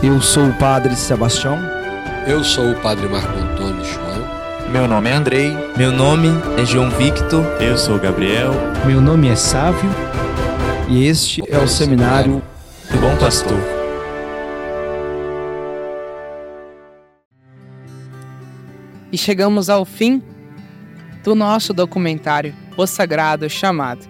[0.00, 1.58] Eu sou o Padre Sebastião.
[2.24, 4.70] Eu sou o Padre Marco Antônio João.
[4.70, 5.56] Meu nome é Andrei.
[5.76, 7.44] Meu nome é João Victor.
[7.60, 8.52] Eu sou o Gabriel.
[8.86, 9.90] Meu nome é Sávio.
[10.88, 12.40] E este é o Seminário
[12.92, 13.58] do Bom Pastor.
[19.10, 20.22] E chegamos ao fim
[21.24, 24.06] do nosso documentário O Sagrado Chamado.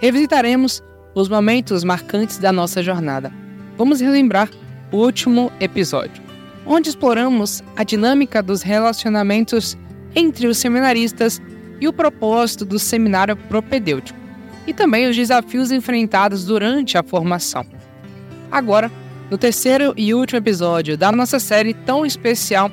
[0.00, 0.82] Revisitaremos
[1.14, 3.30] os momentos marcantes da nossa jornada.
[3.76, 4.48] Vamos relembrar
[4.92, 6.22] último episódio,
[6.64, 9.76] onde exploramos a dinâmica dos relacionamentos
[10.14, 11.40] entre os seminaristas
[11.80, 14.18] e o propósito do seminário propedêutico,
[14.66, 17.64] e também os desafios enfrentados durante a formação.
[18.50, 18.90] Agora,
[19.30, 22.70] no terceiro e último episódio da nossa série tão especial,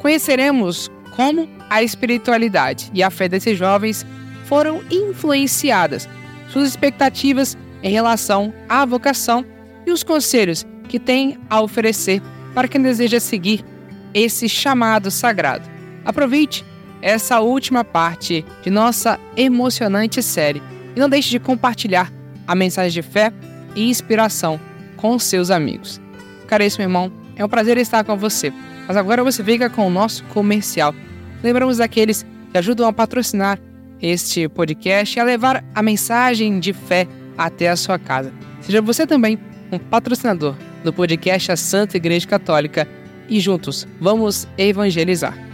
[0.00, 4.04] conheceremos como a espiritualidade e a fé desses jovens
[4.46, 6.08] foram influenciadas,
[6.48, 9.44] suas expectativas em relação à vocação
[9.86, 12.20] e os conselhos que tem a oferecer
[12.52, 13.64] para quem deseja seguir
[14.12, 15.70] esse chamado sagrado.
[16.04, 16.64] Aproveite
[17.00, 20.60] essa última parte de nossa emocionante série
[20.96, 22.12] e não deixe de compartilhar
[22.44, 23.32] a mensagem de fé
[23.76, 24.58] e inspiração
[24.96, 26.00] com seus amigos.
[26.48, 28.52] Caríssimo irmão, é um prazer estar com você.
[28.88, 30.92] Mas agora você fica com o nosso comercial.
[31.40, 33.60] Lembramos daqueles que ajudam a patrocinar
[34.02, 37.06] este podcast e a levar a mensagem de fé
[37.38, 38.32] até a sua casa.
[38.60, 39.38] Seja você também
[39.70, 42.88] um patrocinador do podcast A Santa Igreja Católica
[43.28, 45.49] e juntos vamos evangelizar.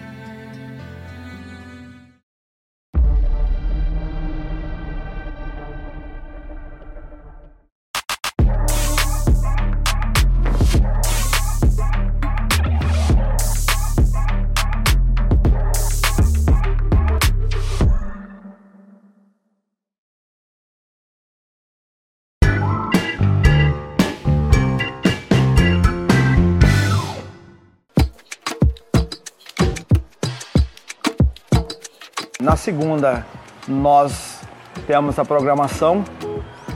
[32.66, 33.24] Segunda,
[33.68, 34.40] nós
[34.88, 36.02] temos a programação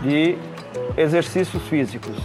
[0.01, 0.39] de
[0.97, 2.17] exercícios físicos,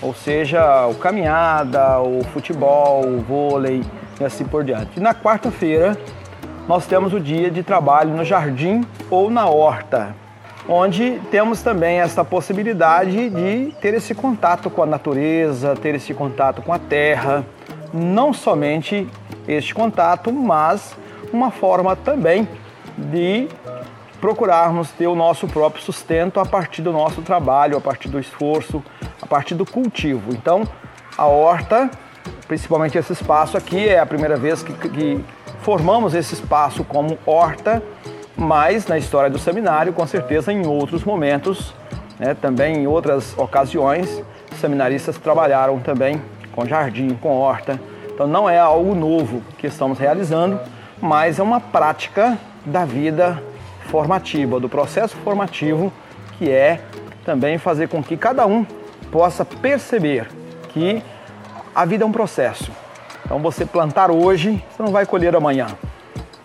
[0.00, 3.82] ou seja, o caminhada, o futebol, o vôlei
[4.20, 4.98] e assim por diante.
[4.98, 5.98] E na quarta-feira,
[6.68, 10.14] nós temos o dia de trabalho no jardim ou na horta,
[10.68, 16.62] onde temos também essa possibilidade de ter esse contato com a natureza, ter esse contato
[16.62, 17.44] com a terra,
[17.92, 19.08] não somente
[19.48, 20.94] este contato, mas
[21.32, 22.46] uma forma também
[22.96, 23.48] de
[24.20, 28.82] procurarmos ter o nosso próprio sustento a partir do nosso trabalho, a partir do esforço,
[29.20, 30.32] a partir do cultivo.
[30.32, 30.62] Então,
[31.18, 31.90] a horta,
[32.46, 35.24] principalmente esse espaço aqui, é a primeira vez que, que
[35.60, 37.82] formamos esse espaço como horta,
[38.36, 41.74] mas na história do seminário, com certeza em outros momentos,
[42.18, 44.22] né, também em outras ocasiões,
[44.60, 47.80] seminaristas trabalharam também com jardim, com horta.
[48.14, 50.60] Então não é algo novo que estamos realizando,
[51.00, 53.42] mas é uma prática da vida
[53.88, 55.92] formativa, do processo formativo,
[56.38, 56.80] que é
[57.24, 58.64] também fazer com que cada um
[59.10, 60.28] possa perceber
[60.70, 61.02] que
[61.74, 62.70] a vida é um processo.
[63.24, 65.66] Então você plantar hoje, você não vai colher amanhã.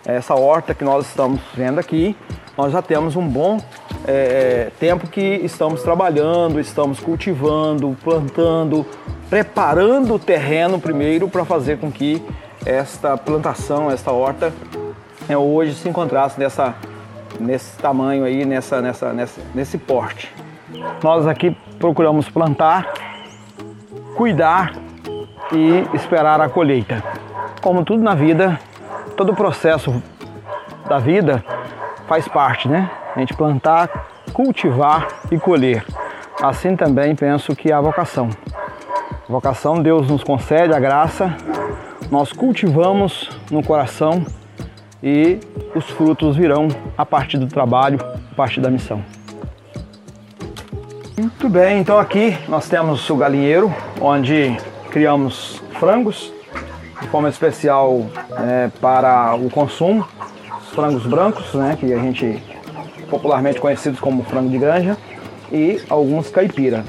[0.04, 2.16] Essa horta que nós estamos vendo aqui,
[2.56, 3.60] nós já temos um bom
[4.06, 8.86] é, tempo que estamos trabalhando, estamos cultivando, plantando,
[9.28, 12.22] preparando o terreno primeiro para fazer com que
[12.64, 14.52] esta plantação, esta horta,
[15.28, 16.74] é, hoje se encontrasse nessa,
[17.38, 20.34] nesse tamanho aí, nessa, nessa, nessa, nesse porte.
[21.02, 22.92] Nós aqui procuramos plantar,
[24.16, 24.72] cuidar
[25.52, 27.02] e esperar a colheita.
[27.60, 28.58] Como tudo na vida,
[29.16, 30.02] todo o processo
[30.88, 31.44] da vida
[32.06, 32.90] faz parte, né?
[33.14, 35.84] A gente plantar, cultivar e colher.
[36.42, 38.30] Assim também penso que é a vocação.
[39.28, 41.36] A vocação Deus nos concede a graça,
[42.10, 44.24] nós cultivamos no coração
[45.02, 45.38] e
[45.74, 47.98] os frutos virão a partir do trabalho,
[48.32, 49.02] a partir da missão.
[51.18, 54.56] Muito bem, então aqui nós temos o galinheiro, onde
[54.90, 56.32] criamos frangos,
[57.00, 58.06] de forma especial
[58.38, 60.06] é, para o consumo,
[60.60, 62.42] os frangos brancos, né, que a gente
[63.10, 64.96] popularmente conhecidos como frango de granja,
[65.50, 66.84] e alguns caipira.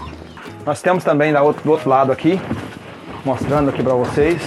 [0.66, 2.40] Nós temos também do outro, do outro lado aqui,
[3.26, 4.42] mostrando aqui para vocês,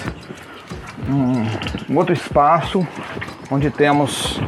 [1.89, 2.87] um outro espaço
[3.53, 4.41] onde temos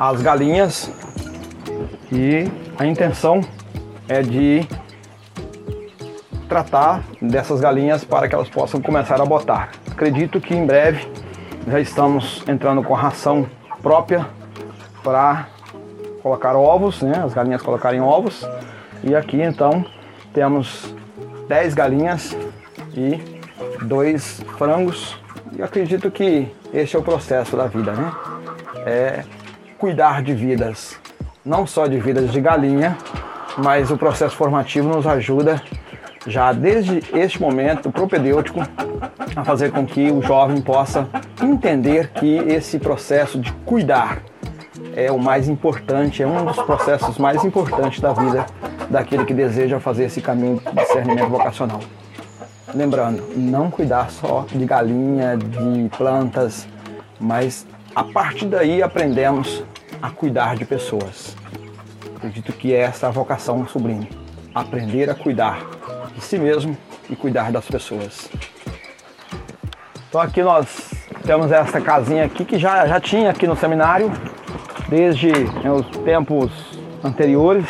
[0.00, 0.90] as galinhas
[2.10, 3.40] e a intenção
[4.08, 4.66] é de
[6.48, 9.70] tratar dessas galinhas para que elas possam começar a botar.
[9.88, 11.08] Acredito que em breve
[11.68, 13.46] já estamos entrando com a ração
[13.80, 14.26] própria
[15.04, 15.46] para
[16.24, 17.22] colocar ovos, né?
[17.24, 18.44] as galinhas colocarem ovos.
[19.04, 19.86] E aqui então
[20.34, 20.92] temos
[21.48, 22.36] 10 galinhas
[22.96, 23.20] e
[23.84, 25.16] dois frangos
[25.62, 28.12] acredito que esse é o processo da vida, né?
[28.84, 29.24] É
[29.78, 30.98] cuidar de vidas,
[31.44, 32.96] não só de vidas de galinha,
[33.58, 35.62] mas o processo formativo nos ajuda
[36.26, 38.60] já desde este momento propedêutico
[39.34, 41.08] a fazer com que o jovem possa
[41.42, 44.22] entender que esse processo de cuidar
[44.94, 48.46] é o mais importante, é um dos processos mais importantes da vida
[48.90, 51.80] daquele que deseja fazer esse caminho de discernimento vocacional.
[52.76, 56.68] Lembrando, não cuidar só de galinha, de plantas,
[57.18, 59.64] mas a partir daí aprendemos
[60.02, 61.34] a cuidar de pessoas.
[62.14, 64.10] Acredito que é essa a vocação sublime,
[64.54, 65.66] aprender a cuidar
[66.14, 66.76] de si mesmo
[67.08, 68.28] e cuidar das pessoas.
[70.10, 70.92] Então aqui nós
[71.24, 74.12] temos essa casinha aqui que já, já tinha aqui no seminário
[74.86, 76.50] desde né, os tempos
[77.02, 77.64] anteriores,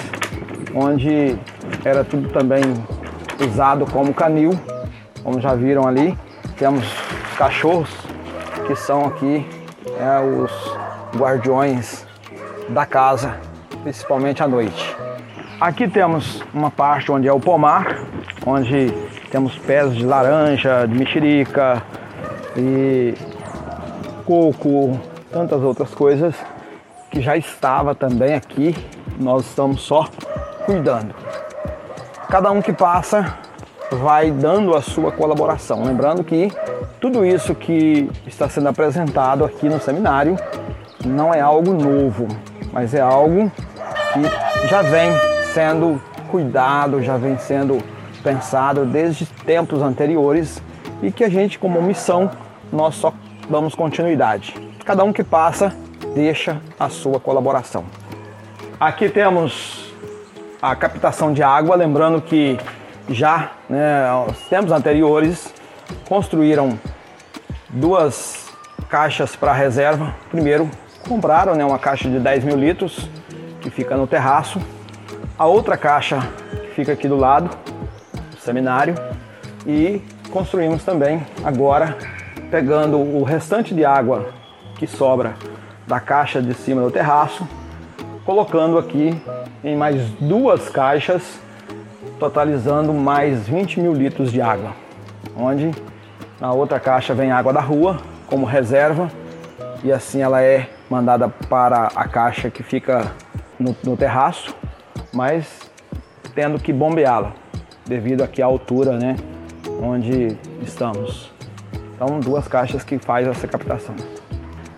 [0.75, 1.38] onde
[1.85, 2.64] era tudo também
[3.41, 4.50] usado como canil,
[5.26, 6.17] como já viram ali.
[6.56, 7.90] Temos os cachorros
[8.64, 9.44] que são aqui
[9.99, 12.06] é, os guardiões
[12.69, 13.37] da casa,
[13.82, 14.96] principalmente à noite.
[15.61, 18.05] Aqui temos uma parte onde é o pomar,
[18.46, 18.93] onde
[19.28, 21.82] temos pés de laranja, de mexerica
[22.56, 23.12] e
[24.25, 25.00] coco,
[25.32, 26.37] tantas outras coisas
[27.11, 28.76] que já estava também aqui.
[29.19, 30.08] Nós estamos só
[30.64, 31.12] cuidando.
[32.28, 33.46] Cada um que passa
[33.91, 35.85] vai dando a sua colaboração.
[35.85, 36.50] Lembrando que
[37.00, 40.37] tudo isso que está sendo apresentado aqui no seminário
[41.05, 42.27] não é algo novo,
[42.73, 43.50] mas é algo
[44.12, 45.11] que já vem
[45.53, 46.00] sendo
[46.31, 47.79] cuidado, já vem sendo
[48.23, 50.61] pensado desde tempos anteriores
[51.03, 52.31] e que a gente, como missão,
[52.73, 53.12] nós só
[53.49, 54.55] damos continuidade.
[54.85, 55.73] Cada um que passa
[56.15, 57.85] deixa a sua colaboração.
[58.81, 59.94] Aqui temos
[60.61, 62.59] a captação de água, lembrando que
[63.08, 64.05] já né,
[64.49, 65.53] tempos anteriores
[66.08, 66.79] construíram
[67.69, 68.47] duas
[68.88, 70.14] caixas para reserva.
[70.31, 70.70] Primeiro
[71.08, 73.08] compraram né, uma caixa de 10 mil litros
[73.61, 74.61] que fica no terraço,
[75.38, 76.20] a outra caixa
[76.50, 77.50] que fica aqui do lado
[78.41, 78.94] seminário
[79.67, 80.00] e
[80.31, 81.97] construímos também agora
[82.50, 84.31] pegando o restante de água
[84.79, 85.35] que sobra
[85.87, 87.47] da caixa de cima do terraço,
[88.25, 89.20] colocando aqui
[89.64, 91.41] em mais duas caixas,
[92.19, 94.73] totalizando mais 20 mil litros de água,
[95.37, 95.71] onde
[96.41, 99.11] na outra caixa vem água da rua como reserva
[99.85, 103.13] e assim ela é mandada para a caixa que fica
[103.59, 104.55] no, no terraço,
[105.13, 105.71] mas
[106.35, 107.33] tendo que bombeá-la
[107.87, 109.17] devido aqui à altura, né,
[109.81, 111.33] onde estamos.
[111.95, 113.95] Então, duas caixas que faz essa captação.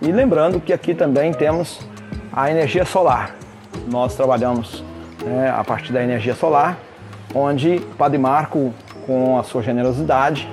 [0.01, 1.81] E lembrando que aqui também temos
[2.31, 3.35] a energia solar.
[3.91, 4.83] Nós trabalhamos
[5.25, 6.77] né, a partir da energia solar,
[7.33, 8.73] onde o Padre Marco,
[9.05, 10.49] com a sua generosidade,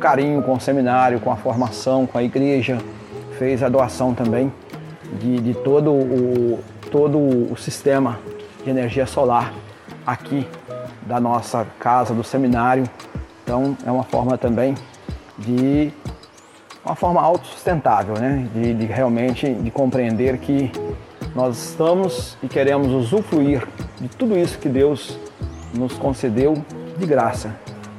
[0.00, 2.78] carinho com o seminário, com a formação, com a igreja,
[3.38, 4.52] fez a doação também
[5.20, 6.60] de, de todo, o,
[6.90, 8.18] todo o sistema
[8.64, 9.52] de energia solar
[10.06, 10.46] aqui
[11.06, 12.84] da nossa casa, do seminário.
[13.42, 14.74] Então é uma forma também
[15.38, 15.92] de
[16.84, 18.48] uma forma autossustentável, né?
[18.54, 20.70] De, de, realmente de compreender que
[21.34, 23.66] nós estamos e queremos usufruir
[24.00, 25.18] de tudo isso que Deus
[25.74, 26.62] nos concedeu
[26.98, 27.54] de graça,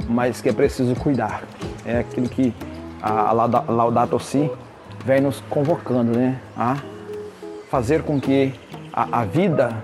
[0.07, 1.43] mas que é preciso cuidar.
[1.85, 2.53] É aquilo que
[3.01, 4.49] a Laudato Si
[5.05, 6.39] vem nos convocando, né?
[6.57, 6.77] A
[7.69, 8.53] fazer com que
[8.93, 9.83] a, a vida,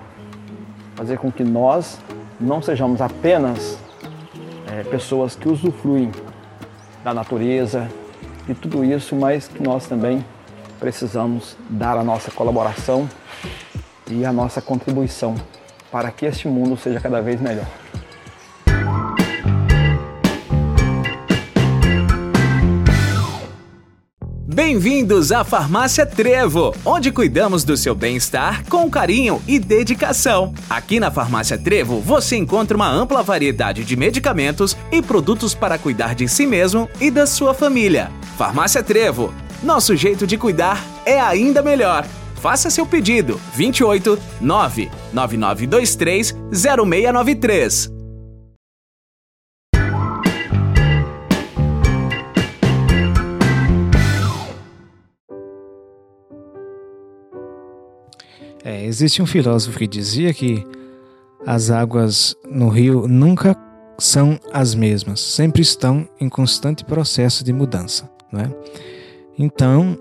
[0.96, 2.00] fazer com que nós
[2.40, 3.78] não sejamos apenas
[4.72, 6.12] é, pessoas que usufruem
[7.04, 7.90] da natureza,
[8.48, 10.24] de tudo isso, mas que nós também
[10.80, 13.10] precisamos dar a nossa colaboração
[14.10, 15.36] e a nossa contribuição
[15.92, 17.66] para que este mundo seja cada vez melhor.
[24.72, 30.54] Bem-vindos à Farmácia Trevo, onde cuidamos do seu bem-estar com carinho e dedicação.
[30.70, 36.14] Aqui na Farmácia Trevo você encontra uma ampla variedade de medicamentos e produtos para cuidar
[36.14, 38.12] de si mesmo e da sua família.
[38.38, 39.34] Farmácia Trevo,
[39.64, 42.06] nosso jeito de cuidar é ainda melhor.
[42.36, 47.99] Faça seu pedido 28 99923 0693.
[58.64, 60.66] É, existe um filósofo que dizia que
[61.46, 63.56] as águas no rio nunca
[63.98, 68.10] são as mesmas, sempre estão em constante processo de mudança.
[68.32, 68.52] Né?
[69.38, 69.98] Então,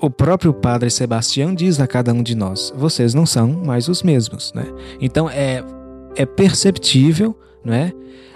[0.00, 4.02] o próprio Padre Sebastião diz a cada um de nós: vocês não são mais os
[4.02, 4.52] mesmos.
[4.54, 4.64] Né?
[5.00, 5.62] Então, é,
[6.16, 7.92] é perceptível não é?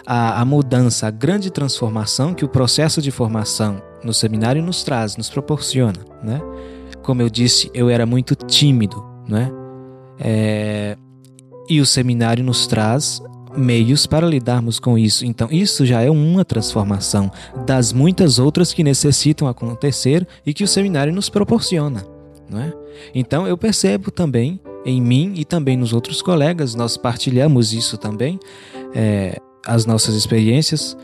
[0.07, 5.17] A, a mudança, a grande transformação que o processo de formação no seminário nos traz,
[5.17, 6.41] nos proporciona, né?
[7.07, 9.49] Como eu disse, eu era muito tímido, né?
[10.19, 10.97] É,
[11.69, 13.23] e o seminário nos traz
[13.57, 15.25] meios para lidarmos com isso.
[15.25, 17.31] Então, isso já é uma transformação
[17.65, 22.05] das muitas outras que necessitam acontecer e que o seminário nos proporciona.
[22.51, 22.73] Não é?
[23.15, 28.37] Então, eu percebo também em mim e também nos outros colegas, nós partilhamos isso também,
[28.93, 30.97] é, as nossas experiências,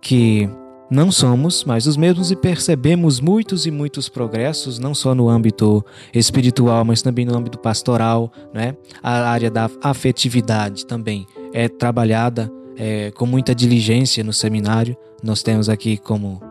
[0.00, 0.48] que
[0.92, 5.82] não somos mais os mesmos e percebemos muitos e muitos progressos, não só no âmbito
[6.12, 8.76] espiritual, mas também no âmbito pastoral, né?
[9.02, 14.94] A área da afetividade também é trabalhada é, com muita diligência no seminário.
[15.22, 16.42] Nós temos aqui como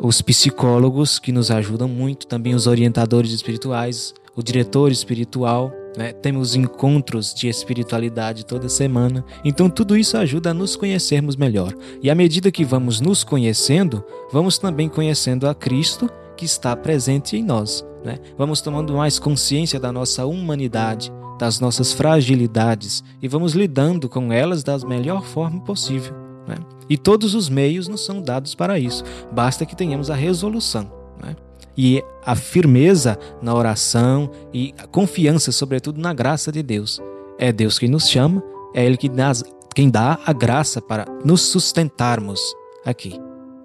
[0.00, 6.12] os psicólogos que nos ajudam muito, também os orientadores espirituais, o diretor espiritual, né?
[6.12, 9.24] temos encontros de espiritualidade toda semana.
[9.44, 11.74] Então, tudo isso ajuda a nos conhecermos melhor.
[12.02, 17.36] E à medida que vamos nos conhecendo, vamos também conhecendo a Cristo que está presente
[17.36, 17.84] em nós.
[18.04, 18.18] Né?
[18.36, 24.62] Vamos tomando mais consciência da nossa humanidade, das nossas fragilidades e vamos lidando com elas
[24.62, 26.14] da melhor forma possível.
[26.46, 26.56] Né?
[26.88, 30.90] E todos os meios nos são dados para isso, basta que tenhamos a resolução.
[31.22, 31.34] Né?
[31.76, 37.00] E a firmeza na oração e a confiança, sobretudo, na graça de Deus.
[37.38, 38.42] É Deus quem nos chama,
[38.74, 39.32] é Ele que dá,
[39.74, 42.40] quem dá a graça para nos sustentarmos
[42.84, 43.20] aqui.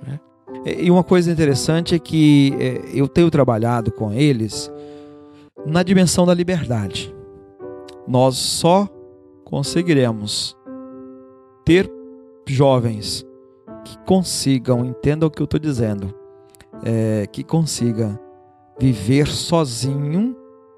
[0.05, 0.19] Né?
[0.65, 4.71] E uma coisa interessante é que é, eu tenho trabalhado com eles
[5.65, 7.15] na dimensão da liberdade.
[8.07, 8.89] Nós só
[9.45, 10.57] conseguiremos
[11.63, 11.89] ter
[12.47, 13.25] jovens
[13.85, 16.13] que consigam, entendam o que eu estou dizendo,
[16.83, 18.19] é, que consiga
[18.79, 20.35] viver sozinho,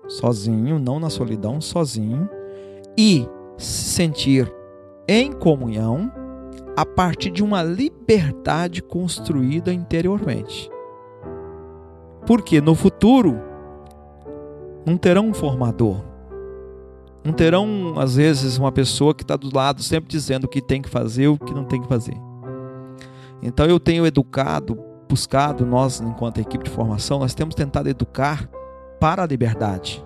[0.07, 2.29] sozinho, não na solidão, sozinho,
[2.97, 4.53] e se sentir
[5.07, 6.11] em comunhão
[6.75, 10.69] a partir de uma liberdade construída interiormente.
[12.25, 13.39] Porque no futuro
[14.85, 16.03] não terão um formador,
[17.23, 20.81] não terão, às vezes, uma pessoa que está do lado sempre dizendo o que tem
[20.81, 22.15] que fazer, o que não tem que fazer.
[23.41, 24.77] Então eu tenho educado
[25.13, 28.49] buscado, nós, enquanto equipe de formação, nós temos tentado educar
[28.99, 30.03] para a liberdade.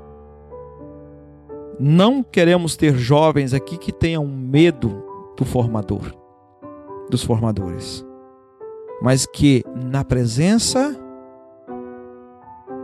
[1.79, 5.01] Não queremos ter jovens aqui que tenham medo
[5.37, 6.13] do formador,
[7.09, 8.05] dos formadores,
[9.01, 10.93] mas que na presença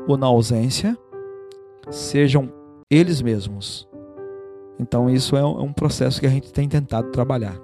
[0.08, 0.98] ou na ausência
[1.90, 2.50] sejam
[2.90, 3.86] eles mesmos.
[4.80, 7.60] Então isso é um é processo que a gente tem tentado trabalhar.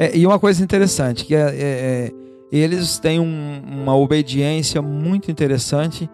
[0.00, 2.23] É, e uma coisa interessante que é, é, é
[2.58, 6.08] eles têm um, uma obediência muito interessante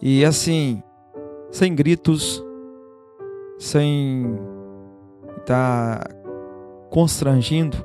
[0.00, 0.82] e assim,
[1.50, 2.42] sem gritos,
[3.58, 4.38] sem
[5.38, 6.14] estar tá
[6.90, 7.76] constrangindo,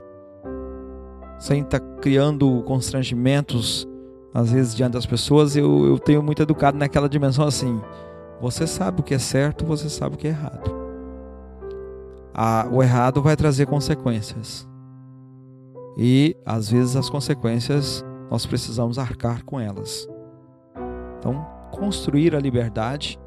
[1.40, 3.88] sem estar tá criando constrangimentos
[4.34, 7.82] às vezes diante das pessoas, eu, eu tenho muito educado naquela dimensão assim.
[8.40, 10.72] Você sabe o que é certo, você sabe o que é errado.
[12.34, 14.68] Ah, o errado vai trazer consequências.
[15.98, 20.08] E às vezes as consequências nós precisamos arcar com elas.
[21.18, 23.20] Então, construir a liberdade,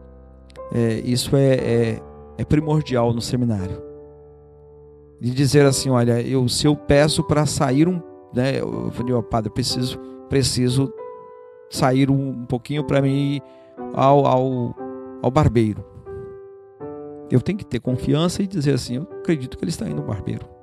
[0.73, 2.03] é, isso é, é,
[2.39, 3.83] é, primordial no seminário.
[5.21, 8.01] De dizer assim, olha, eu, se eu peço para sair um,
[8.35, 10.93] né, eu falei, ó, padre, preciso, preciso
[11.71, 13.41] sair um, um pouquinho para mim
[13.95, 14.75] ao, ao,
[15.23, 15.85] ao barbeiro.
[17.31, 20.07] Eu tenho que ter confiança e dizer assim, eu acredito que ele está indo ao
[20.07, 20.54] barbeiro.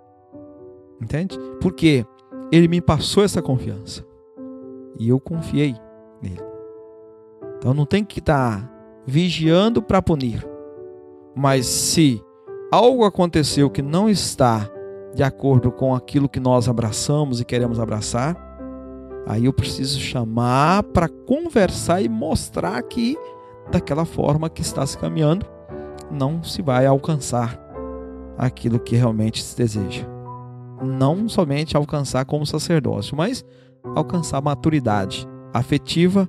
[1.01, 1.37] Entende?
[1.59, 2.05] Porque
[2.51, 4.05] ele me passou essa confiança.
[4.99, 5.75] E eu confiei
[6.21, 6.43] nele.
[7.57, 8.71] Então não tem que estar
[9.05, 10.47] vigiando para punir.
[11.35, 12.21] Mas se
[12.71, 14.69] algo aconteceu que não está
[15.15, 18.35] de acordo com aquilo que nós abraçamos e queremos abraçar,
[19.25, 23.17] aí eu preciso chamar para conversar e mostrar que
[23.71, 25.45] daquela forma que está se caminhando
[26.11, 27.59] não se vai alcançar
[28.37, 30.20] aquilo que realmente se deseja
[30.81, 33.45] não somente alcançar como sacerdócio, mas
[33.95, 36.27] alcançar maturidade afetiva,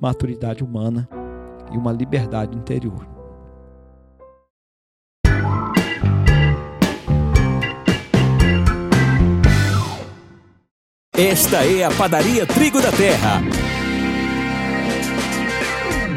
[0.00, 1.08] maturidade humana
[1.72, 3.06] e uma liberdade interior.
[11.16, 13.40] Esta é a Padaria Trigo da Terra.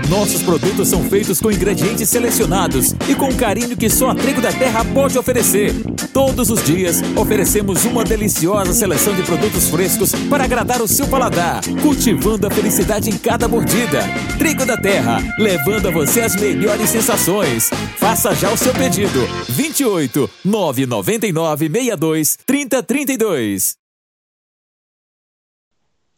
[0.09, 4.41] Nossos produtos são feitos com ingredientes selecionados e com o carinho que só a Trigo
[4.41, 5.71] da Terra pode oferecer
[6.17, 11.61] Todos os dias oferecemos uma deliciosa seleção de produtos frescos para agradar o seu paladar,
[11.83, 13.99] cultivando a felicidade em cada mordida.
[14.35, 17.69] Trigo da Terra, levando a você as melhores sensações.
[17.97, 19.19] Faça já o seu pedido.
[19.47, 23.77] 28 999 62 3032.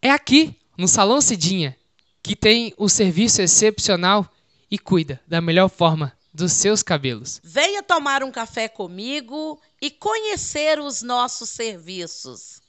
[0.02, 1.76] É aqui, no Salão Cidinha,
[2.24, 4.26] que tem o serviço excepcional
[4.72, 7.40] e cuida da melhor forma dos seus cabelos.
[7.44, 12.62] Venha tomar um café comigo e conhecer os nossos serviços.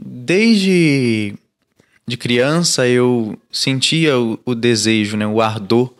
[0.00, 1.34] Desde
[2.06, 5.94] de criança eu sentia o, o desejo, né, o ardor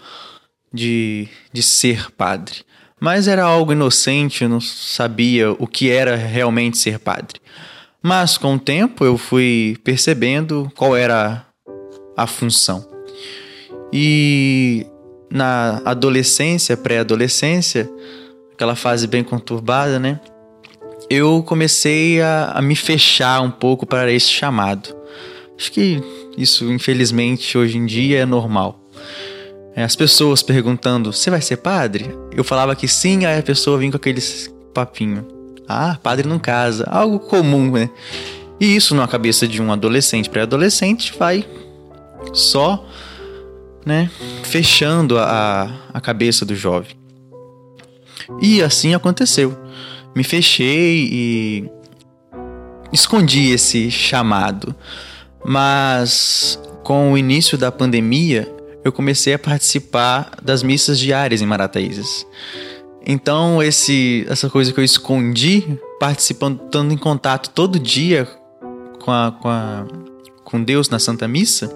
[0.72, 2.64] de, de ser padre.
[2.98, 7.40] Mas era algo inocente, eu não sabia o que era realmente ser padre.
[8.02, 11.46] Mas com o tempo eu fui percebendo qual era
[12.16, 12.86] a função.
[13.92, 14.86] E
[15.30, 17.90] na adolescência, pré-adolescência,
[18.52, 20.20] aquela fase bem conturbada, né?
[21.08, 24.94] Eu comecei a, a me fechar um pouco para esse chamado.
[25.58, 26.00] Acho que
[26.38, 28.80] isso, infelizmente, hoje em dia é normal.
[29.74, 32.10] É, as pessoas perguntando: Você vai ser padre?
[32.34, 35.39] Eu falava que sim, aí a pessoa vinha com aqueles papinho.
[35.70, 36.84] Ah, padre não casa.
[36.90, 37.90] Algo comum, né?
[38.60, 41.46] E isso na cabeça de um adolescente, pré-adolescente, vai
[42.34, 42.86] só,
[43.86, 44.10] né,
[44.42, 46.94] fechando a, a cabeça do jovem.
[48.40, 49.56] E assim aconteceu.
[50.14, 51.70] Me fechei e
[52.92, 54.74] escondi esse chamado.
[55.44, 58.52] Mas com o início da pandemia,
[58.84, 62.26] eu comecei a participar das missas diárias em Marataízes.
[63.06, 68.28] Então, esse, essa coisa que eu escondi, participando, estando em contato todo dia
[69.02, 69.86] com, a, com, a,
[70.44, 71.74] com Deus na Santa Missa,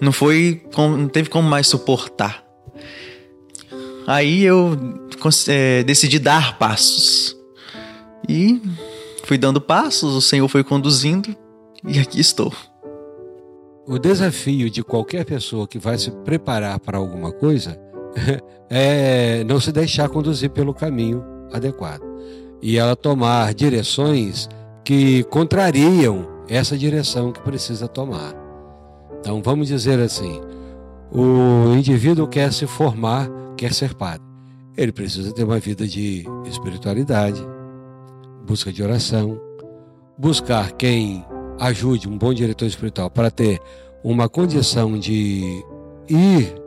[0.00, 2.44] não foi, não teve como mais suportar.
[4.06, 4.76] Aí eu
[5.48, 7.36] é, decidi dar passos.
[8.28, 8.60] E
[9.24, 11.34] fui dando passos, o Senhor foi conduzindo,
[11.86, 12.52] e aqui estou.
[13.86, 17.78] O desafio de qualquer pessoa que vai se preparar para alguma coisa
[18.70, 22.02] é não se deixar conduzir pelo caminho adequado
[22.62, 24.48] e ela tomar direções
[24.82, 28.34] que contrariam essa direção que precisa tomar.
[29.20, 30.40] Então vamos dizer assim:
[31.12, 34.26] o indivíduo quer se formar, quer ser padre.
[34.76, 37.40] Ele precisa ter uma vida de espiritualidade,
[38.46, 39.40] busca de oração,
[40.18, 41.24] buscar quem
[41.60, 43.60] ajude um bom diretor espiritual para ter
[44.02, 45.62] uma condição de
[46.08, 46.63] ir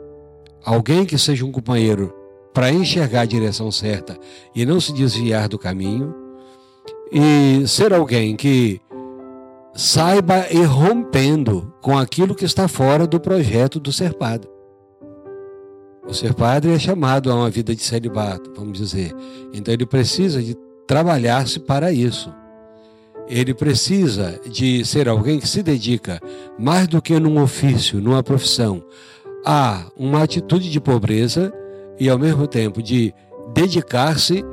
[0.64, 2.14] alguém que seja um companheiro
[2.52, 4.18] para enxergar a direção certa
[4.54, 6.14] e não se desviar do caminho
[7.12, 8.80] e ser alguém que
[9.74, 14.48] saiba ir rompendo com aquilo que está fora do projeto do ser padre.
[16.06, 19.14] O ser padre é chamado a uma vida de celibato, vamos dizer.
[19.52, 22.32] Então ele precisa de trabalhar-se para isso.
[23.28, 26.18] Ele precisa de ser alguém que se dedica
[26.58, 28.82] mais do que num ofício, numa profissão,
[29.44, 31.52] a uma atitude de pobreza
[31.98, 33.14] e ao mesmo tempo de
[33.54, 34.44] dedicar-se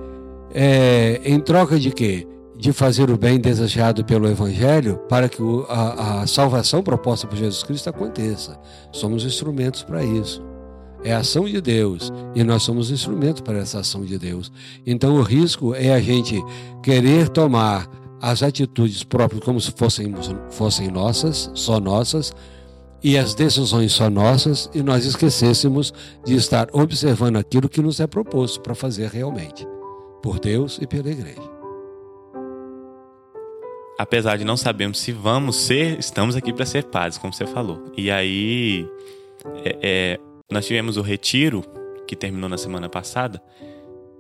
[0.54, 2.28] é, em troca de quê?
[2.58, 7.38] De fazer o bem desejado pelo Evangelho para que o, a, a salvação proposta por
[7.38, 8.58] Jesus Cristo aconteça.
[8.92, 10.42] Somos instrumentos para isso
[11.06, 14.52] é a ação de Deus e nós somos instrumentos para essa ação de Deus.
[14.86, 16.44] Então o risco é a gente
[16.82, 17.88] querer tomar
[18.20, 20.14] as atitudes próprias como se fossem,
[20.50, 22.34] fossem nossas, só nossas,
[23.04, 28.08] e as decisões só nossas, e nós esquecêssemos de estar observando aquilo que nos é
[28.08, 29.68] proposto para fazer realmente,
[30.22, 31.56] por Deus e pela igreja.
[33.98, 37.86] Apesar de não sabermos se vamos ser, estamos aqui para ser padres, como você falou.
[37.96, 38.86] E aí,
[39.64, 40.20] é, é,
[40.52, 41.64] nós tivemos o retiro,
[42.06, 43.42] que terminou na semana passada,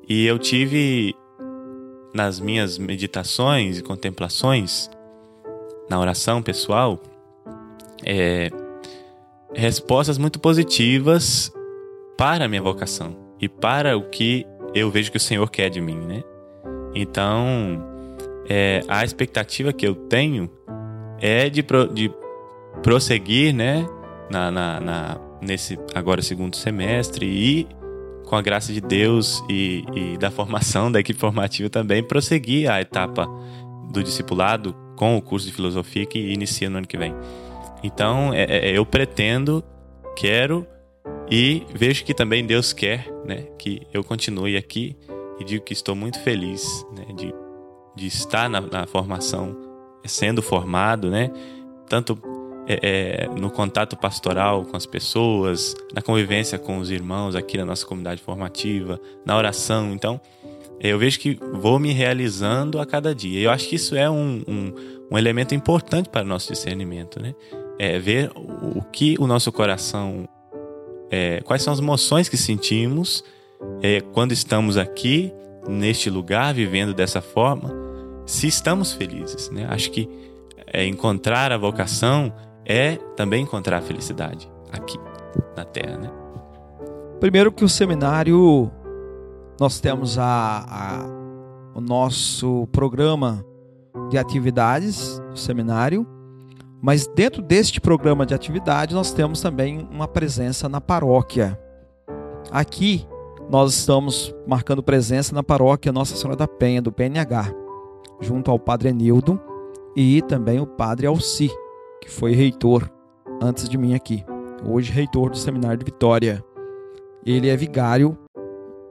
[0.07, 1.13] e eu tive
[2.13, 4.89] nas minhas meditações e contemplações,
[5.89, 7.01] na oração pessoal,
[8.05, 8.49] é,
[9.55, 11.51] respostas muito positivas
[12.17, 15.79] para a minha vocação e para o que eu vejo que o Senhor quer de
[15.81, 16.23] mim, né?
[16.93, 17.83] Então,
[18.47, 20.49] é, a expectativa que eu tenho
[21.19, 22.11] é de, pro, de
[22.83, 23.87] prosseguir, né,
[24.29, 27.67] na, na, na, nesse agora segundo semestre e
[28.25, 32.81] com a graça de Deus e, e da formação da equipe formativa também, prosseguir a
[32.81, 33.27] etapa
[33.91, 37.13] do discipulado com o curso de filosofia que inicia no ano que vem.
[37.85, 39.63] Então, é, é, eu pretendo,
[40.15, 40.65] quero
[41.29, 44.97] e vejo que também Deus quer né, que eu continue aqui
[45.39, 47.33] e digo que estou muito feliz né, de,
[47.95, 49.55] de estar na, na formação,
[50.03, 51.29] sendo formado, né,
[51.87, 52.17] tanto
[52.67, 57.65] é, é, no contato pastoral com as pessoas, na convivência com os irmãos aqui na
[57.65, 59.93] nossa comunidade formativa, na oração.
[59.93, 60.19] Então,
[60.79, 63.39] é, eu vejo que vou me realizando a cada dia.
[63.39, 64.73] Eu acho que isso é um, um,
[65.11, 67.35] um elemento importante para o nosso discernimento, né?
[67.77, 70.27] É ver o, que o nosso coração,
[71.11, 73.23] é, quais são as emoções que sentimos
[73.81, 75.33] é, quando estamos aqui
[75.67, 77.71] neste lugar, vivendo dessa forma,
[78.25, 79.67] se estamos felizes, né?
[79.69, 80.09] Acho que
[80.67, 82.33] é, encontrar a vocação
[82.65, 84.97] é também encontrar a felicidade aqui
[85.55, 86.11] na Terra, né?
[87.19, 88.71] Primeiro que o seminário
[89.59, 91.05] nós temos a, a,
[91.75, 93.45] o nosso programa
[94.09, 96.05] de atividades do seminário,
[96.85, 101.59] mas dentro deste programa de atividade nós temos também uma presença na paróquia.
[102.51, 103.07] Aqui
[103.49, 107.51] nós estamos marcando presença na paróquia Nossa Senhora da Penha, do PNH,
[108.21, 109.41] junto ao Padre Enildo
[109.95, 111.49] e também o Padre Alci,
[111.99, 112.87] que foi reitor
[113.41, 114.23] antes de mim aqui,
[114.63, 116.45] hoje reitor do Seminário de Vitória.
[117.25, 118.15] Ele é vigário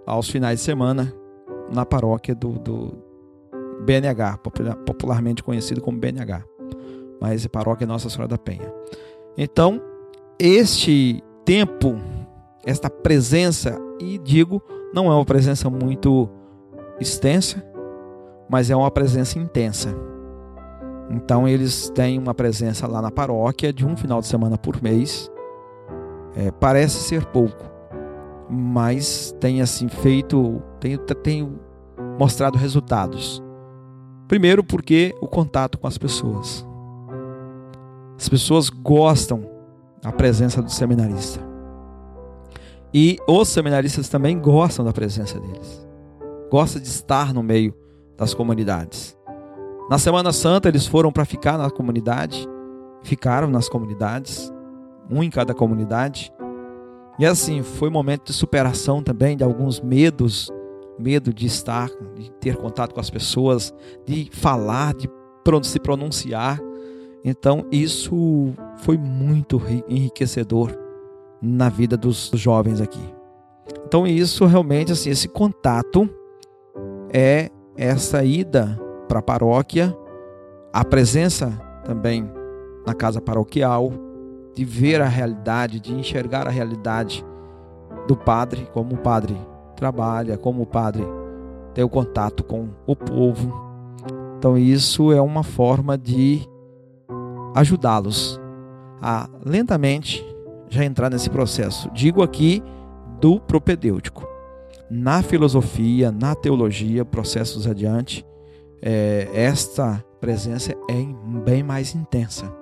[0.04, 1.14] aos finais de semana
[1.72, 2.98] na paróquia do, do
[3.84, 4.38] BNH,
[4.84, 6.44] popularmente conhecido como BNH,
[7.20, 8.72] mas é paróquia Nossa Senhora da Penha.
[9.36, 9.80] Então,
[10.38, 11.96] este tempo,
[12.64, 16.28] esta presença, e digo, não é uma presença muito
[17.00, 17.64] extensa,
[18.48, 19.94] mas é uma presença intensa.
[21.10, 25.30] Então, eles têm uma presença lá na paróquia de um final de semana por mês.
[26.36, 27.64] É, parece ser pouco,
[28.50, 31.52] mas tem assim feito, tem, tem
[32.18, 33.42] mostrado resultados.
[34.26, 36.66] Primeiro porque o contato com as pessoas.
[38.18, 39.48] As pessoas gostam
[40.02, 41.40] da presença do seminarista.
[42.92, 45.86] E os seminaristas também gostam da presença deles.
[46.50, 47.74] Gostam de estar no meio
[48.16, 49.16] das comunidades.
[49.90, 52.48] Na Semana Santa eles foram para ficar na comunidade,
[53.02, 54.52] ficaram nas comunidades,
[55.10, 56.32] um em cada comunidade.
[57.18, 60.50] E assim, foi um momento de superação também de alguns medos,
[60.98, 63.74] medo de estar, de ter contato com as pessoas,
[64.06, 65.08] de falar, de
[65.64, 66.58] se pronunciar.
[67.24, 70.70] Então, isso foi muito enriquecedor
[71.40, 73.02] na vida dos jovens aqui.
[73.86, 76.08] Então, isso realmente assim, esse contato
[77.10, 79.96] é essa ida para a paróquia,
[80.70, 81.50] a presença
[81.84, 82.30] também
[82.86, 83.90] na casa paroquial,
[84.54, 87.24] de ver a realidade, de enxergar a realidade
[88.06, 89.36] do padre, como o padre
[89.76, 91.04] trabalha, como o padre
[91.72, 93.52] tem o contato com o povo.
[94.38, 96.46] Então, isso é uma forma de
[97.54, 98.40] ajudá-los
[99.00, 100.24] a lentamente
[100.68, 101.90] já entrar nesse processo.
[101.92, 102.62] Digo aqui
[103.20, 104.26] do propedêutico.
[104.90, 108.26] Na filosofia, na teologia, processos adiante,
[108.82, 112.52] é, esta presença é bem mais intensa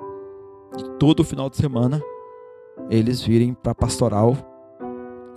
[0.77, 2.01] de todo final de semana
[2.91, 4.37] eles virem para pastoral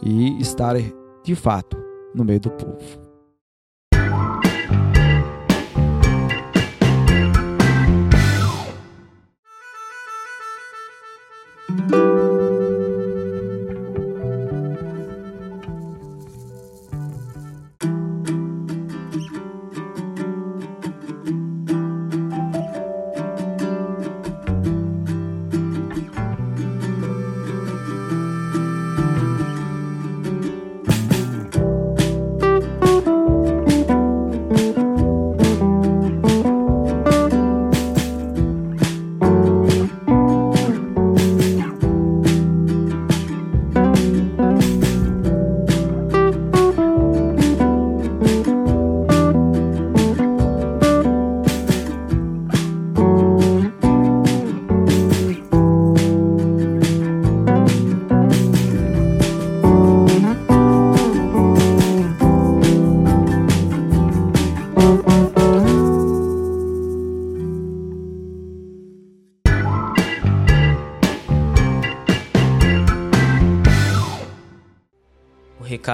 [0.02, 1.78] e estarem de fato
[2.14, 3.05] no meio do povo.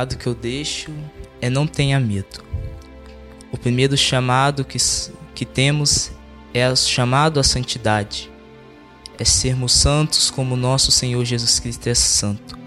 [0.02, 0.92] Recado que eu deixo
[1.40, 2.44] é não tenha medo.
[3.52, 4.78] O primeiro chamado que,
[5.36, 6.12] que temos
[6.54, 8.30] é o chamado à santidade.
[9.20, 12.58] É sermos santos como nosso Senhor Jesus Cristo é santo.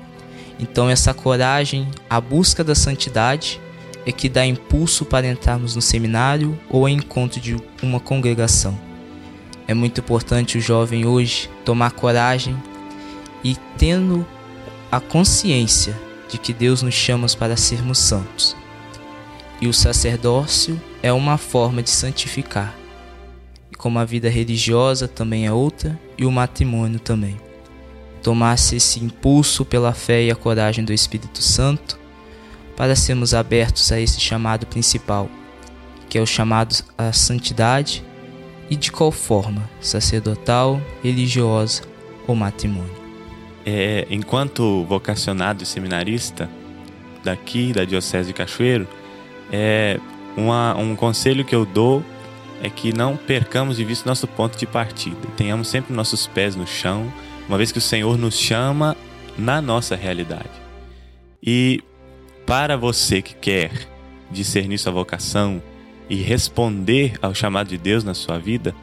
[0.60, 3.60] Então essa coragem, a busca da santidade
[4.06, 8.78] é que dá impulso para entrarmos no seminário ou em encontro de uma congregação.
[9.66, 12.56] É muito importante o jovem hoje tomar coragem
[13.42, 14.24] e tendo
[14.92, 15.98] a consciência
[16.34, 18.56] de que Deus nos chama para sermos santos.
[19.60, 22.74] E o sacerdócio é uma forma de santificar.
[23.70, 27.40] E como a vida religiosa também é outra e o matrimônio também.
[28.20, 32.00] Tomasse esse impulso pela fé e a coragem do Espírito Santo
[32.76, 35.30] para sermos abertos a esse chamado principal,
[36.08, 38.04] que é o chamado à santidade
[38.68, 41.82] e de qual forma, sacerdotal, religiosa
[42.26, 43.03] ou matrimônio.
[43.66, 46.48] É, enquanto vocacionado e seminarista
[47.22, 48.86] daqui da Diocese de Cachoeiro,
[49.50, 49.98] é
[50.36, 52.04] uma, um conselho que eu dou
[52.62, 55.16] é que não percamos de vista nosso ponto de partida.
[55.36, 57.12] Tenhamos sempre nossos pés no chão,
[57.46, 58.96] uma vez que o Senhor nos chama
[59.36, 60.48] na nossa realidade.
[61.42, 61.82] E
[62.46, 63.70] para você que quer
[64.30, 65.62] discernir sua vocação
[66.08, 68.74] e responder ao chamado de Deus na sua vida,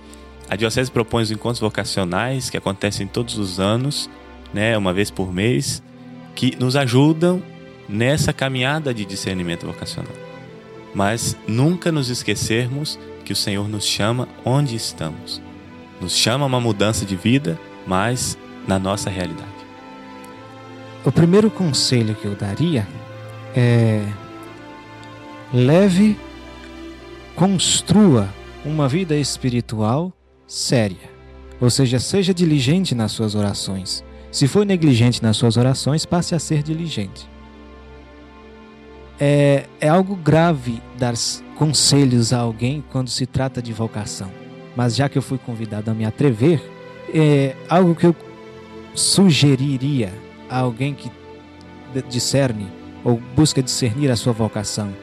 [0.49, 4.09] a Diocese propõe os encontros vocacionais que acontecem todos os anos,
[4.53, 5.81] né, uma vez por mês,
[6.35, 7.41] que nos ajudam
[7.87, 10.13] nessa caminhada de discernimento vocacional.
[10.93, 15.41] Mas nunca nos esquecermos que o Senhor nos chama onde estamos.
[15.99, 18.37] Nos chama a uma mudança de vida, mas
[18.67, 19.49] na nossa realidade.
[21.05, 22.87] O primeiro conselho que eu daria
[23.55, 24.05] é
[25.53, 26.17] leve,
[27.35, 28.29] construa
[28.63, 30.13] uma vida espiritual
[30.47, 31.09] séria.
[31.59, 34.03] Ou seja, seja diligente nas suas orações.
[34.31, 37.29] Se for negligente nas suas orações, passe a ser diligente.
[39.19, 41.13] É, é algo grave dar
[41.55, 44.31] conselhos a alguém quando se trata de vocação.
[44.75, 46.63] Mas já que eu fui convidado a me atrever,
[47.13, 48.15] é algo que eu
[48.95, 50.13] sugeriria
[50.49, 51.11] a alguém que
[52.09, 52.67] discerne
[53.03, 54.93] ou busca discernir a sua vocação.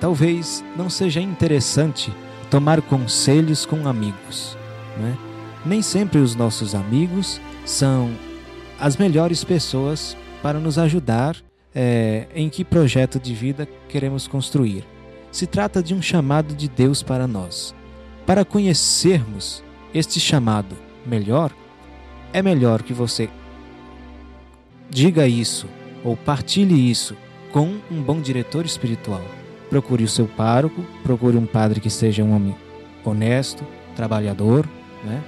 [0.00, 2.12] Talvez não seja interessante
[2.50, 4.58] tomar conselhos com amigos.
[4.98, 5.16] Né?
[5.64, 8.12] Nem sempre os nossos amigos são
[8.78, 11.36] as melhores pessoas para nos ajudar
[11.74, 14.84] é, em que projeto de vida queremos construir.
[15.32, 17.74] Se trata de um chamado de Deus para nós.
[18.24, 21.52] Para conhecermos este chamado melhor,
[22.32, 23.28] é melhor que você
[24.88, 25.66] diga isso
[26.04, 27.16] ou partilhe isso
[27.52, 29.22] com um bom diretor espiritual.
[29.68, 32.54] Procure o seu pároco, procure um padre que seja um homem
[33.04, 33.64] honesto,
[33.96, 34.66] trabalhador,
[35.04, 35.22] né?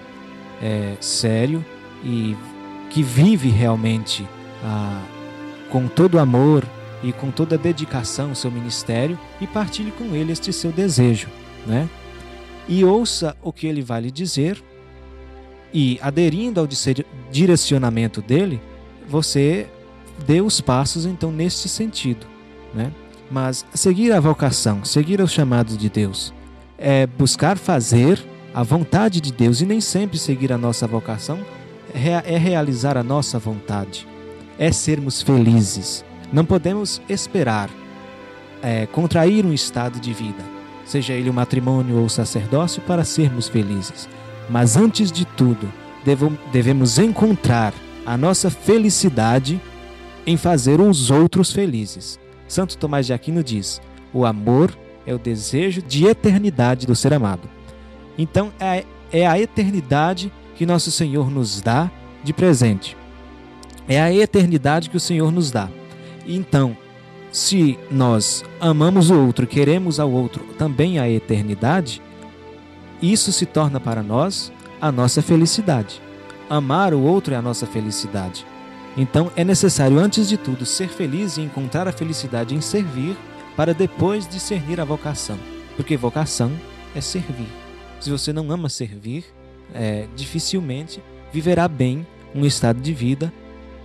[0.61, 1.65] É, sério
[2.05, 2.37] e
[2.91, 4.27] que vive realmente
[4.65, 5.03] ah,
[5.71, 6.65] com todo amor
[7.03, 11.29] e com toda dedicação o seu ministério e partilhe com ele este seu desejo,
[11.67, 11.89] né?
[12.67, 14.63] E ouça o que ele vai lhe dizer
[15.73, 16.69] e aderindo ao
[17.31, 18.61] direcionamento dele,
[19.07, 19.67] você
[20.27, 22.27] dê os passos então neste sentido,
[22.75, 22.93] né?
[23.31, 26.33] Mas seguir a vocação, seguir o chamado de Deus,
[26.79, 28.19] é buscar fazer
[28.55, 31.39] a vontade de Deus e nem sempre seguir a nossa vocação
[31.95, 34.07] é realizar a nossa vontade,
[34.59, 36.05] é sermos felizes.
[36.33, 37.71] Não podemos esperar
[38.63, 40.45] é, contrair um estado de vida,
[40.85, 44.09] seja ele o matrimônio ou o sacerdócio, para sermos felizes.
[44.49, 45.71] Mas antes de tudo,
[46.53, 47.75] devemos encontrar
[48.05, 49.61] a nossa felicidade
[50.27, 52.19] em fazer os outros felizes.
[52.47, 53.81] Santo Tomás de Aquino diz:
[54.13, 57.49] o amor é o desejo de eternidade do ser amado.
[58.17, 61.89] Então é, é a eternidade que nosso Senhor nos dá
[62.25, 62.97] de presente.
[63.87, 65.69] É a eternidade que o Senhor nos dá.
[66.27, 66.77] Então,
[67.31, 72.03] se nós amamos o outro, queremos ao outro também a eternidade,
[73.01, 76.03] isso se torna para nós a nossa felicidade.
[76.51, 78.45] Amar o outro é a nossa felicidade.
[78.97, 83.17] Então é necessário, antes de tudo, ser feliz e encontrar a felicidade em servir,
[83.57, 85.39] para depois discernir a vocação.
[85.77, 86.51] Porque vocação
[86.97, 87.49] é servir.
[88.01, 89.25] Se você não ama servir,
[89.75, 91.03] é, dificilmente
[91.33, 93.33] viverá bem um estado de vida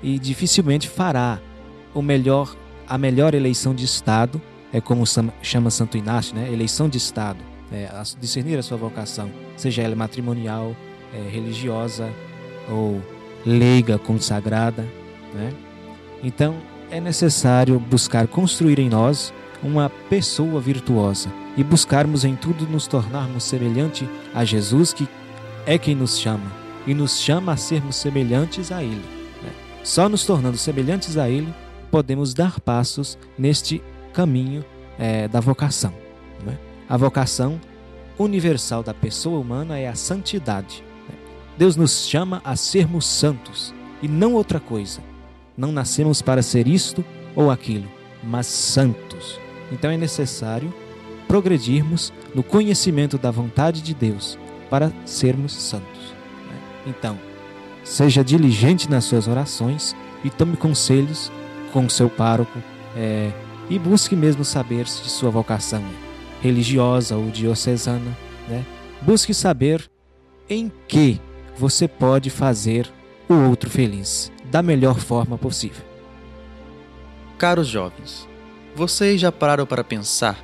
[0.01, 1.39] e dificilmente fará
[1.93, 2.55] o melhor,
[2.87, 4.41] a melhor eleição de Estado,
[4.71, 5.03] é como
[5.41, 6.51] chama Santo Inácio, né?
[6.51, 7.39] eleição de Estado,
[7.71, 10.75] é, discernir a sua vocação, seja ela matrimonial,
[11.13, 12.11] é, religiosa
[12.69, 13.01] ou
[13.45, 14.83] leiga, consagrada.
[15.33, 15.53] Né?
[16.23, 16.57] Então,
[16.89, 23.43] é necessário buscar construir em nós uma pessoa virtuosa e buscarmos em tudo nos tornarmos
[23.43, 25.07] semelhante a Jesus, que
[25.65, 26.51] é quem nos chama
[26.85, 29.03] e nos chama a sermos semelhantes a Ele.
[29.41, 29.51] Né?
[29.83, 31.53] Só nos tornando semelhantes a Ele
[31.89, 33.81] podemos dar passos neste
[34.13, 34.65] caminho
[34.97, 35.93] é, da vocação.
[36.45, 36.57] Né?
[36.89, 37.59] A vocação
[38.17, 40.83] universal da pessoa humana é a santidade.
[41.07, 41.15] Né?
[41.57, 45.01] Deus nos chama a sermos santos e não outra coisa.
[45.55, 47.87] Não nascemos para ser isto ou aquilo,
[48.23, 49.39] mas santos.
[49.71, 50.73] Então é necessário
[51.27, 54.37] progredirmos no conhecimento da vontade de Deus
[54.73, 56.15] para sermos santos.
[56.49, 56.59] Né?
[56.87, 57.19] Então,
[57.83, 61.31] seja diligente nas suas orações e tome conselhos
[61.71, 62.57] com seu pároco
[62.97, 63.31] é,
[63.69, 68.17] e busque mesmo saber se sua vocação é religiosa ou diocesana,
[68.49, 68.65] né?
[68.99, 69.87] Busque saber
[70.49, 71.21] em que
[71.55, 72.91] você pode fazer
[73.29, 75.85] o outro feliz da melhor forma possível.
[77.37, 78.27] Caros jovens,
[78.75, 80.43] vocês já pararam para pensar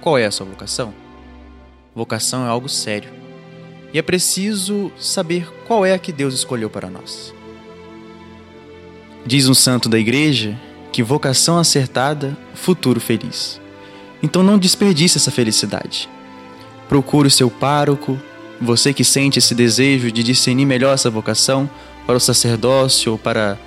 [0.00, 0.94] qual é a sua vocação?
[1.94, 3.19] Vocação é algo sério.
[3.92, 7.34] E é preciso saber qual é a que Deus escolheu para nós.
[9.26, 10.58] Diz um santo da igreja
[10.92, 13.60] que vocação acertada, futuro feliz.
[14.22, 16.08] Então não desperdice essa felicidade.
[16.88, 18.18] Procure o seu pároco,
[18.60, 21.68] você que sente esse desejo de discernir melhor essa vocação
[22.06, 23.58] para o sacerdócio ou para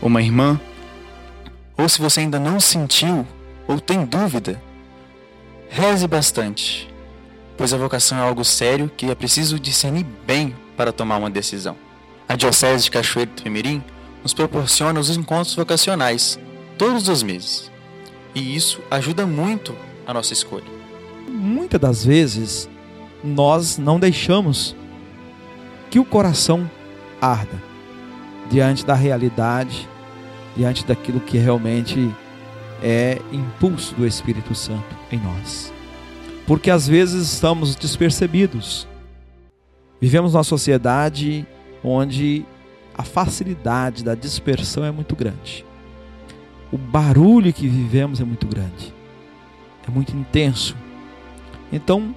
[0.00, 0.60] uma irmã.
[1.76, 3.26] Ou se você ainda não sentiu
[3.66, 4.60] ou tem dúvida,
[5.68, 6.88] reze bastante,
[7.56, 11.76] pois a vocação é algo sério que é preciso discernir bem para tomar uma decisão.
[12.28, 13.82] A Diocese de Cachoeiro do Tremirim
[14.22, 16.38] nos proporciona os encontros vocacionais
[16.78, 17.70] todos os meses.
[18.34, 19.74] E isso ajuda muito
[20.06, 20.64] a nossa escolha.
[21.28, 22.68] Muitas das vezes
[23.22, 24.74] nós não deixamos
[25.90, 26.68] que o coração
[27.20, 27.62] arda
[28.50, 29.88] diante da realidade,
[30.56, 32.10] diante daquilo que realmente
[32.82, 35.73] é impulso do Espírito Santo em nós.
[36.46, 38.86] Porque às vezes estamos despercebidos.
[40.00, 41.46] Vivemos numa sociedade
[41.82, 42.44] onde
[42.94, 45.64] a facilidade da dispersão é muito grande.
[46.70, 48.92] O barulho que vivemos é muito grande.
[49.86, 50.76] É muito intenso.
[51.72, 52.14] Então,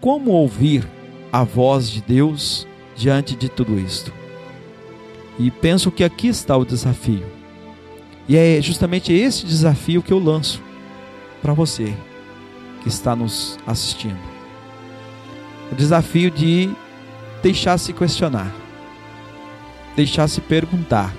[0.00, 0.88] como ouvir
[1.30, 4.12] a voz de Deus diante de tudo isto?
[5.38, 7.26] E penso que aqui está o desafio.
[8.28, 10.62] E é justamente esse desafio que eu lanço
[11.42, 11.94] para você
[12.80, 14.18] que está nos assistindo.
[15.70, 16.70] O desafio de
[17.42, 18.52] deixar se questionar,
[19.94, 21.14] deixar se perguntar: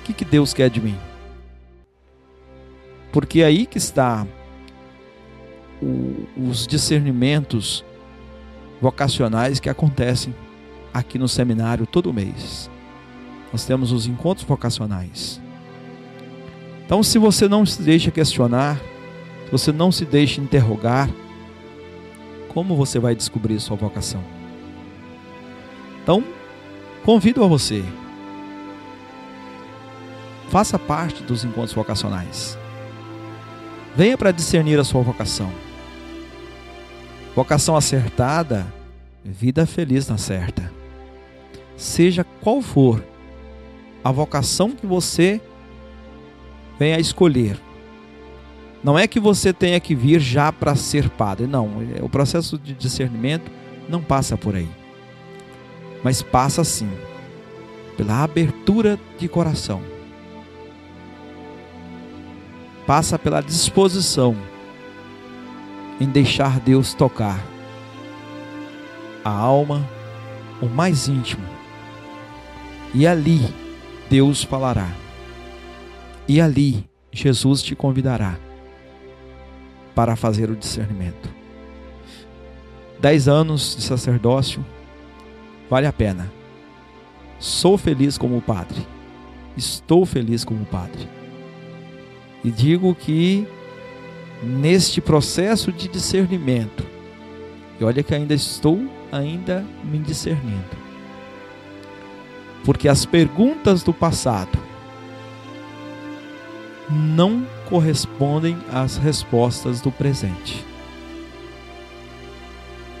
[0.00, 0.98] o que, que Deus quer de mim?
[3.12, 4.26] Porque é aí que está
[5.80, 7.84] o, os discernimentos
[8.80, 10.34] vocacionais que acontecem
[10.92, 12.70] aqui no seminário todo mês.
[13.52, 15.40] Nós temos os encontros vocacionais.
[16.84, 18.80] Então, se você não se deixa questionar,
[19.50, 21.08] você não se deixa interrogar,
[22.48, 24.22] como você vai descobrir sua vocação?
[26.02, 26.24] Então,
[27.04, 27.84] convido a você.
[30.48, 32.58] Faça parte dos encontros vocacionais.
[33.94, 35.52] Venha para discernir a sua vocação.
[37.34, 38.66] Vocação acertada,
[39.24, 40.72] vida feliz na certa.
[41.76, 43.04] Seja qual for
[44.02, 45.40] a vocação que você
[46.78, 47.67] venha a escolher.
[48.82, 51.70] Não é que você tenha que vir já para ser padre, não.
[52.00, 53.50] O processo de discernimento
[53.88, 54.68] não passa por aí.
[56.02, 56.90] Mas passa sim
[57.96, 59.82] pela abertura de coração.
[62.86, 64.36] Passa pela disposição
[66.00, 67.44] em deixar Deus tocar
[69.24, 69.84] a alma,
[70.62, 71.44] o mais íntimo.
[72.94, 73.40] E ali
[74.08, 74.88] Deus falará.
[76.28, 78.38] E ali Jesus te convidará
[79.98, 81.28] para fazer o discernimento.
[83.00, 84.64] Dez anos de sacerdócio
[85.68, 86.30] vale a pena.
[87.40, 88.86] Sou feliz como padre.
[89.56, 91.08] Estou feliz como padre.
[92.44, 93.44] E digo que
[94.40, 96.86] neste processo de discernimento,
[97.80, 98.80] e olha que ainda estou
[99.10, 100.76] ainda me discernindo.
[102.64, 104.56] Porque as perguntas do passado
[106.88, 110.64] não correspondem às respostas do presente.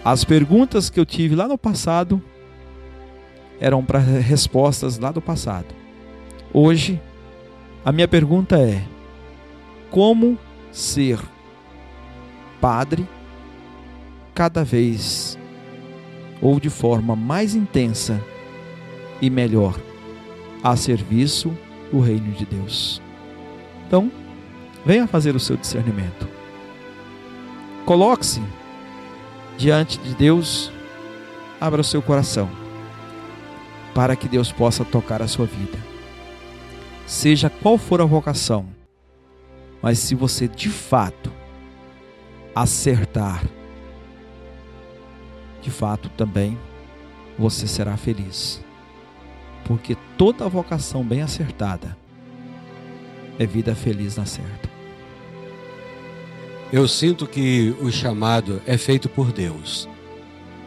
[0.04, 2.22] As perguntas que eu tive lá no passado
[3.60, 5.66] eram para respostas lá do passado.
[6.52, 7.00] Hoje,
[7.84, 8.82] a minha pergunta é:
[9.90, 10.38] como
[10.70, 11.18] ser
[12.60, 13.08] padre
[14.34, 15.38] cada vez
[16.40, 18.22] ou de forma mais intensa
[19.20, 19.76] e melhor
[20.62, 21.56] a serviço
[21.90, 23.02] do reino de Deus.
[23.86, 24.12] Então,
[24.84, 26.28] venha fazer o seu discernimento.
[27.84, 28.42] Coloque-se
[29.56, 30.70] diante de Deus,
[31.60, 32.48] abra o seu coração
[33.94, 35.78] para que Deus possa tocar a sua vida.
[37.06, 38.66] Seja qual for a vocação,
[39.82, 41.32] mas se você de fato
[42.54, 43.42] acertar,
[45.62, 46.56] de fato também
[47.38, 48.62] você será feliz.
[49.64, 51.96] Porque toda vocação bem acertada
[53.38, 54.67] é vida feliz na certa.
[56.70, 59.88] Eu sinto que o chamado é feito por Deus.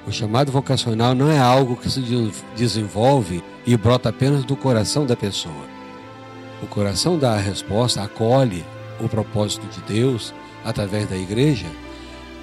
[0.07, 2.01] O chamado vocacional não é algo que se
[2.55, 5.69] desenvolve e brota apenas do coração da pessoa.
[6.63, 8.65] O coração dá a resposta, acolhe
[8.99, 10.33] o propósito de Deus
[10.63, 11.67] através da igreja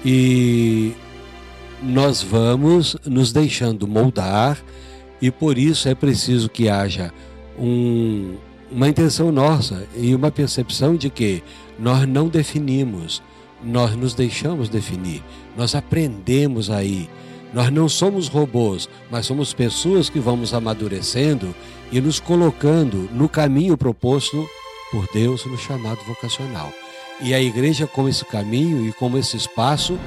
[0.05, 0.93] e
[1.81, 4.57] nós vamos nos deixando moldar
[5.21, 7.13] e por isso é preciso que haja
[7.57, 8.35] um,
[8.71, 11.43] uma intenção nossa e uma percepção de que
[11.77, 13.21] nós não definimos,
[13.63, 15.23] nós nos deixamos definir,
[15.57, 17.09] nós aprendemos aí.
[17.51, 21.55] Nós não somos robôs, mas somos pessoas que vamos amadurecendo
[21.91, 24.47] e nos colocando no caminho proposto
[24.91, 26.71] por Deus no chamado vocacional.
[27.19, 29.99] E a igreja como esse caminho e como esse espaço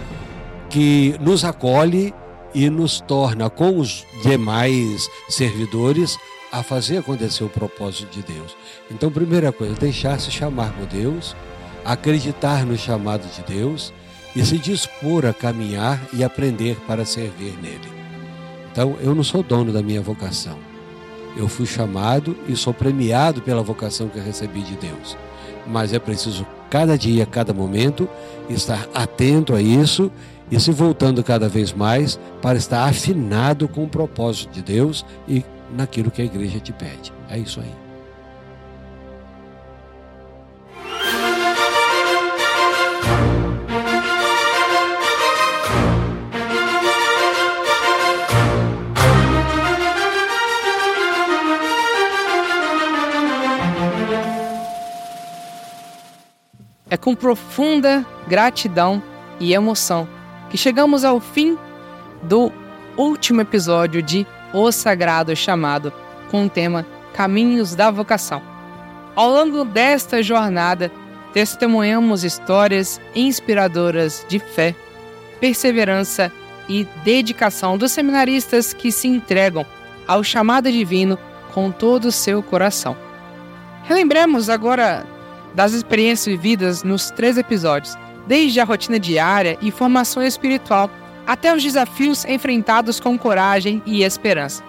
[0.71, 2.15] que nos acolhe
[2.55, 6.17] e nos torna com os demais servidores
[6.51, 8.57] a fazer acontecer o propósito de Deus.
[8.91, 11.35] Então, primeira coisa, deixar-se chamar por Deus,
[11.85, 13.93] acreditar no chamado de Deus
[14.35, 17.93] e se dispor a caminhar e aprender para servir nele.
[18.71, 20.59] Então, eu não sou dono da minha vocação.
[21.37, 25.17] Eu fui chamado e sou premiado pela vocação que recebi de Deus.
[25.67, 28.09] Mas é preciso, cada dia, cada momento,
[28.49, 30.11] estar atento a isso
[30.51, 35.45] e se voltando cada vez mais para estar afinado com o propósito de Deus e
[35.75, 37.13] naquilo que a igreja te pede.
[37.31, 37.82] É isso aí.
[56.93, 59.03] É com profunda gratidão
[59.41, 60.07] e emoção
[60.51, 61.57] que chegamos ao fim
[62.23, 62.53] do
[62.99, 65.91] último episódio de O Sagrado Chamado,
[66.31, 66.85] com o tema
[67.15, 68.43] Caminhos da Vocação.
[69.17, 70.93] Ao longo desta jornada,
[71.33, 74.75] testemunhamos histórias inspiradoras de fé,
[75.41, 76.31] perseverança
[76.69, 79.65] e dedicação dos seminaristas que se entregam
[80.07, 81.19] ao chamado divino
[81.55, 82.95] com todo o seu coração.
[83.85, 85.07] Relembremos agora
[85.55, 87.97] das experiências vividas nos três episódios,
[88.27, 90.91] desde a rotina diária e formação espiritual
[91.27, 94.63] até os desafios enfrentados com coragem e esperança.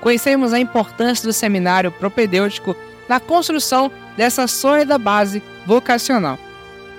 [0.00, 2.76] Conhecemos a importância do seminário propedêutico
[3.08, 6.38] na construção dessa sólida base vocacional,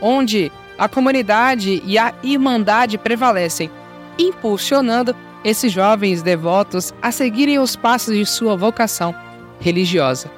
[0.02, 3.70] onde a comunidade e a irmandade prevalecem,
[4.18, 9.16] impulsionando esses jovens devotos a seguirem os passos de sua vocação
[9.60, 10.37] religiosa.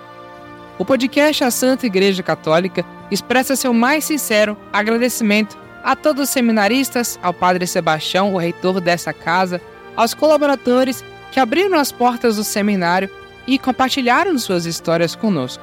[0.80, 7.19] O podcast A Santa Igreja Católica expressa seu mais sincero agradecimento a todos os seminaristas,
[7.21, 9.59] ao Padre Sebastião, o reitor dessa casa,
[9.93, 11.03] aos colaboradores
[11.34, 13.09] que abriram as portas do seminário
[13.45, 15.61] e compartilharam suas histórias conosco.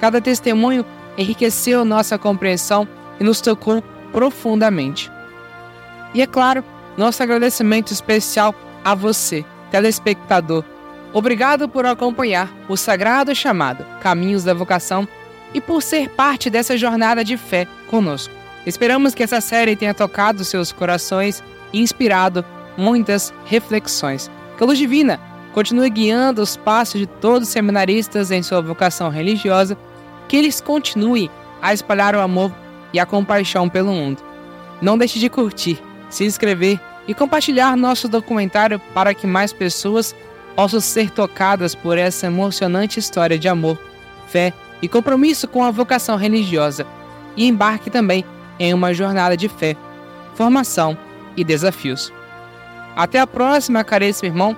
[0.00, 0.82] Cada testemunho
[1.18, 2.88] enriqueceu nossa compreensão
[3.20, 5.12] e nos tocou profundamente.
[6.14, 6.64] E é claro,
[6.96, 10.64] nosso agradecimento especial a você, telespectador,
[11.14, 15.06] Obrigado por acompanhar o sagrado chamado Caminhos da Vocação
[15.54, 18.34] e por ser parte dessa jornada de fé conosco.
[18.66, 21.40] Esperamos que essa série tenha tocado seus corações
[21.72, 22.44] e inspirado
[22.76, 24.28] muitas reflexões.
[24.56, 25.20] Que a luz divina
[25.52, 29.78] continue guiando os passos de todos os seminaristas em sua vocação religiosa,
[30.26, 31.30] que eles continuem
[31.62, 32.52] a espalhar o amor
[32.92, 34.20] e a compaixão pelo mundo.
[34.82, 40.12] Não deixe de curtir, se inscrever e compartilhar nosso documentário para que mais pessoas
[40.54, 43.78] possam ser tocadas por essa emocionante história de amor,
[44.28, 46.86] fé e compromisso com a vocação religiosa,
[47.36, 48.24] e embarque também
[48.58, 49.76] em uma jornada de fé,
[50.34, 50.96] formação
[51.36, 52.12] e desafios.
[52.96, 54.56] Até a próxima, caríssimo irmão,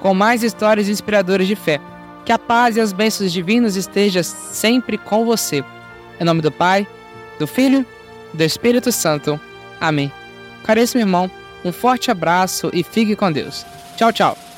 [0.00, 1.80] com mais histórias inspiradoras de fé.
[2.24, 5.64] Que a paz e as bênçãos divinas estejam sempre com você.
[6.20, 6.86] Em nome do Pai,
[7.38, 7.84] do Filho,
[8.34, 9.40] do Espírito Santo.
[9.80, 10.12] Amém.
[10.64, 11.30] Caríssimo irmão,
[11.64, 13.64] um forte abraço e fique com Deus.
[13.96, 14.49] Tchau, tchau.